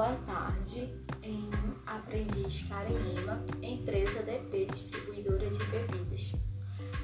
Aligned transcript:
Boa 0.00 0.16
tarde, 0.24 0.88
em 1.22 1.50
aprendiz 1.84 2.62
Karen 2.70 2.88
Lima, 2.88 3.38
empresa 3.60 4.22
DP, 4.22 4.64
distribuidora 4.72 5.50
de 5.50 5.62
bebidas. 5.66 6.32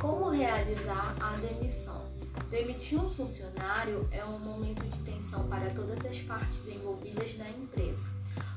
Como 0.00 0.30
realizar 0.30 1.14
a 1.20 1.36
demissão? 1.36 2.06
Demitir 2.50 2.98
um 2.98 3.10
funcionário 3.10 4.08
é 4.10 4.24
um 4.24 4.38
momento 4.38 4.82
de 4.88 5.02
tensão 5.02 5.46
para 5.48 5.68
todas 5.68 6.02
as 6.06 6.18
partes 6.20 6.66
envolvidas 6.66 7.36
na 7.36 7.50
empresa. 7.50 8.10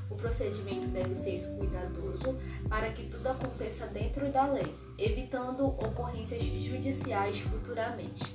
O 0.08 0.14
procedimento 0.14 0.86
deve 0.86 1.14
ser 1.14 1.46
cuidadoso 1.58 2.34
para 2.70 2.90
que 2.90 3.10
tudo 3.10 3.26
aconteça 3.26 3.86
dentro 3.88 4.32
da 4.32 4.46
lei, 4.46 4.74
evitando 4.96 5.66
ocorrências 5.66 6.42
judiciais 6.42 7.38
futuramente. 7.38 8.34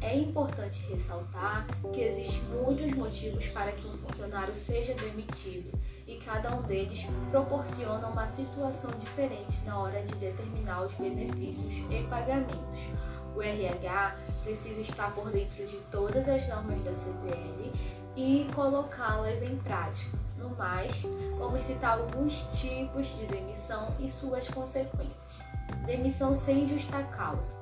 É 0.00 0.16
importante 0.16 0.82
ressaltar 0.90 1.66
que 1.92 2.00
existem 2.00 2.42
muitos 2.48 2.92
motivos 2.92 3.48
para 3.48 3.70
que 3.72 3.86
um 3.86 3.98
funcionário 3.98 4.54
seja 4.54 4.94
demitido 4.94 5.70
e 6.06 6.16
cada 6.16 6.54
um 6.56 6.62
deles 6.62 7.06
proporciona 7.30 8.08
uma 8.08 8.26
situação 8.26 8.90
diferente 8.92 9.62
na 9.66 9.78
hora 9.78 10.02
de 10.02 10.14
determinar 10.14 10.82
os 10.82 10.94
benefícios 10.94 11.74
e 11.90 12.02
pagamentos. 12.08 12.88
O 13.36 13.42
RH 13.42 14.16
precisa 14.42 14.80
estar 14.80 15.14
por 15.14 15.30
dentro 15.30 15.66
de 15.66 15.76
todas 15.92 16.28
as 16.28 16.48
normas 16.48 16.82
da 16.82 16.94
CPL 16.94 17.72
e 18.16 18.48
colocá-las 18.54 19.42
em 19.42 19.56
prática. 19.58 20.18
No 20.38 20.48
mais, 20.56 21.02
vamos 21.38 21.60
citar 21.60 21.98
alguns 21.98 22.58
tipos 22.58 23.06
de 23.18 23.26
demissão 23.26 23.94
e 24.00 24.08
suas 24.08 24.48
consequências. 24.48 25.38
Demissão 25.84 26.34
sem 26.34 26.66
justa 26.66 27.02
causa. 27.04 27.54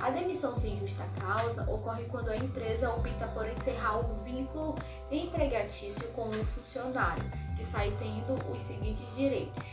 A 0.00 0.10
demissão 0.10 0.54
sem 0.54 0.78
justa 0.78 1.04
causa 1.20 1.68
ocorre 1.68 2.04
quando 2.04 2.28
a 2.28 2.36
empresa 2.36 2.90
opta 2.90 3.26
por 3.28 3.46
encerrar 3.46 3.98
um 3.98 4.22
vínculo 4.22 4.76
empregatício 5.10 6.08
com 6.12 6.28
um 6.28 6.44
funcionário, 6.44 7.24
que 7.56 7.64
sai 7.64 7.90
tendo 7.98 8.34
os 8.52 8.62
seguintes 8.62 9.14
direitos: 9.16 9.66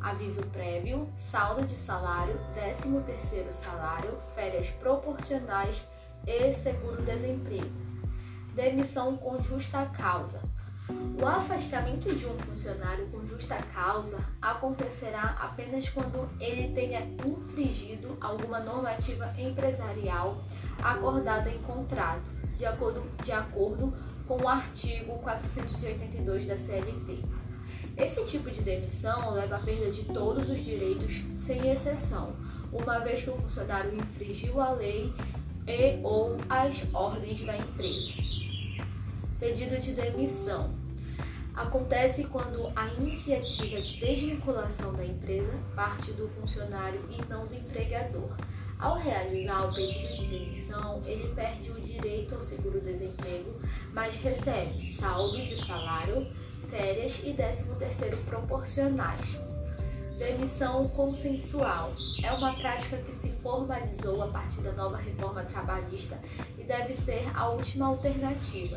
aviso 0.00 0.46
prévio, 0.46 1.06
saldo 1.16 1.66
de 1.66 1.76
salário, 1.76 2.40
13 2.54 3.02
terceiro 3.02 3.52
salário, 3.52 4.18
férias 4.34 4.70
proporcionais 4.70 5.86
e 6.26 6.52
seguro-desemprego. 6.54 7.70
Demissão 8.54 9.16
com 9.18 9.42
justa 9.42 9.86
causa. 9.86 10.42
O 11.20 11.26
afastamento 11.26 12.14
de 12.14 12.26
um 12.26 12.36
funcionário 12.38 13.06
com 13.08 13.26
justa 13.26 13.56
causa 13.74 14.18
acontecerá 14.40 15.36
apenas 15.40 15.88
quando 15.88 16.28
ele 16.40 16.74
tenha 16.74 17.02
infringido 17.24 18.16
alguma 18.20 18.60
normativa 18.60 19.32
empresarial 19.38 20.42
acordada 20.82 21.50
em 21.50 21.58
contrato, 21.62 22.22
de 22.56 22.64
acordo, 22.64 23.02
de 23.22 23.32
acordo 23.32 23.92
com 24.26 24.42
o 24.42 24.48
artigo 24.48 25.18
482 25.18 26.46
da 26.46 26.56
CLT. 26.56 27.22
Esse 27.96 28.24
tipo 28.24 28.50
de 28.50 28.62
demissão 28.62 29.32
leva 29.32 29.56
à 29.56 29.60
perda 29.60 29.90
de 29.90 30.04
todos 30.04 30.48
os 30.48 30.64
direitos, 30.64 31.22
sem 31.36 31.70
exceção, 31.70 32.32
uma 32.72 33.00
vez 33.00 33.22
que 33.22 33.30
o 33.30 33.36
funcionário 33.36 33.94
infringiu 33.94 34.60
a 34.60 34.72
lei 34.72 35.12
e 35.66 36.00
ou 36.02 36.36
as 36.48 36.92
ordens 36.94 37.44
da 37.44 37.56
empresa. 37.56 38.59
Pedido 39.40 39.80
de 39.80 39.94
demissão 39.94 40.70
acontece 41.54 42.24
quando 42.24 42.70
a 42.76 42.88
iniciativa 42.88 43.80
de 43.80 43.98
desvinculação 43.98 44.92
da 44.92 45.02
empresa 45.02 45.58
parte 45.74 46.12
do 46.12 46.28
funcionário 46.28 47.00
e 47.08 47.24
não 47.26 47.46
do 47.46 47.54
empregador. 47.54 48.36
Ao 48.78 48.98
realizar 48.98 49.64
o 49.64 49.74
pedido 49.74 50.14
de 50.14 50.26
demissão, 50.26 51.02
ele 51.06 51.32
perde 51.34 51.70
o 51.70 51.80
direito 51.80 52.34
ao 52.34 52.42
seguro-desemprego, 52.42 53.58
mas 53.94 54.16
recebe 54.16 54.94
saldo 54.98 55.38
de 55.46 55.56
salário, 55.56 56.26
férias 56.68 57.18
e 57.24 57.32
13º 57.32 58.22
proporcionais. 58.26 59.40
Demissão 60.20 60.86
consensual 60.90 61.88
é 62.22 62.30
uma 62.30 62.54
prática 62.54 62.98
que 62.98 63.10
se 63.10 63.30
formalizou 63.42 64.22
a 64.22 64.26
partir 64.26 64.60
da 64.60 64.70
nova 64.72 64.98
reforma 64.98 65.42
trabalhista 65.44 66.20
e 66.58 66.62
deve 66.62 66.92
ser 66.92 67.26
a 67.34 67.48
última 67.48 67.86
alternativa. 67.86 68.76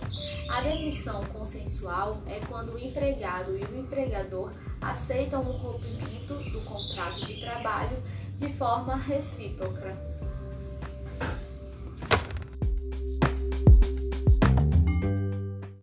A 0.50 0.62
demissão 0.62 1.22
consensual 1.34 2.18
é 2.28 2.40
quando 2.48 2.76
o 2.76 2.80
empregado 2.80 3.58
e 3.58 3.62
o 3.62 3.78
empregador 3.78 4.54
aceitam 4.80 5.42
o 5.42 5.52
rompimento 5.52 6.34
do 6.50 6.62
contrato 6.62 7.26
de 7.26 7.42
trabalho 7.42 8.02
de 8.38 8.48
forma 8.48 8.96
recíproca. 8.96 10.13